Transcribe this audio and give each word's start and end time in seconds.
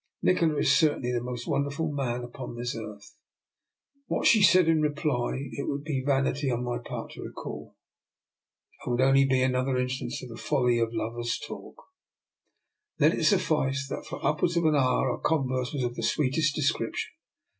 Nikola 0.23 0.57
is 0.57 0.75
certainly 0.75 1.11
the 1.11 1.21
most 1.21 1.45
wonderful 1.47 1.91
man 1.91 2.23
upon 2.23 2.55
this 2.55 2.75
earth." 2.75 3.15
What 4.07 4.25
she 4.25 4.41
said 4.41 4.67
in 4.67 4.81
reply 4.81 5.37
it 5.51 5.67
would 5.67 5.83
be 5.83 6.01
vanity 6.03 6.49
on 6.49 6.63
my 6.63 6.79
part 6.79 7.11
to 7.11 7.21
recall, 7.21 7.75
and 8.83 8.93
would 8.93 8.97
be 8.97 9.03
only 9.03 9.43
an 9.43 9.53
other 9.53 9.77
instance 9.77 10.23
of 10.23 10.29
the 10.29 10.37
folly 10.37 10.79
of 10.79 10.89
lovers* 10.91 11.37
talk. 11.37 11.83
DR. 12.97 13.09
NIKOLA'S 13.09 13.11
EXPERIMENT. 13.11 13.11
231 13.11 13.11
Let 13.11 13.19
it 13.19 13.25
suffice 13.25 13.87
that 13.89 14.05
for 14.09 14.25
upwards 14.25 14.57
of 14.57 14.65
an 14.65 14.75
hour 14.75 15.11
our 15.11 15.19
converse 15.19 15.71
was 15.71 15.83
of 15.83 15.93
the 15.93 16.01
sweetest 16.01 16.55
description. 16.55 17.11